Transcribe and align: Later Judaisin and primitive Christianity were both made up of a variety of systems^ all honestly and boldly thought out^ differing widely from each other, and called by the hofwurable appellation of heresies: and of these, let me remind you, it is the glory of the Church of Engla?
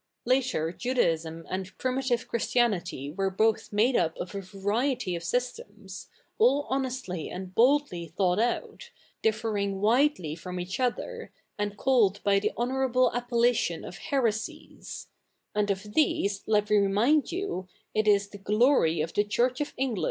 Later 0.25 0.71
Judaisin 0.73 1.45
and 1.47 1.77
primitive 1.77 2.27
Christianity 2.27 3.11
were 3.11 3.29
both 3.29 3.71
made 3.71 3.95
up 3.95 4.17
of 4.17 4.33
a 4.33 4.41
variety 4.41 5.15
of 5.15 5.21
systems^ 5.21 6.07
all 6.39 6.65
honestly 6.71 7.29
and 7.29 7.53
boldly 7.53 8.07
thought 8.07 8.39
out^ 8.39 8.85
differing 9.21 9.79
widely 9.79 10.33
from 10.35 10.59
each 10.59 10.79
other, 10.79 11.31
and 11.55 11.77
called 11.77 12.19
by 12.23 12.39
the 12.39 12.51
hofwurable 12.57 13.13
appellation 13.13 13.85
of 13.85 13.99
heresies: 13.99 15.05
and 15.53 15.69
of 15.69 15.93
these, 15.93 16.41
let 16.47 16.71
me 16.71 16.77
remind 16.77 17.31
you, 17.31 17.67
it 17.93 18.07
is 18.07 18.29
the 18.29 18.39
glory 18.39 19.01
of 19.01 19.13
the 19.13 19.23
Church 19.23 19.61
of 19.61 19.71
Engla? 19.77 19.99